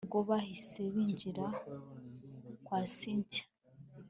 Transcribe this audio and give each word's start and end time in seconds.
ubwo 0.05 0.19
bahise 0.29 0.81
binjira 0.93 1.45
kwa 2.65 2.79
cyntia 2.95 3.43